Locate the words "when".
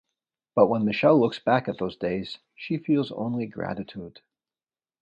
0.65-0.83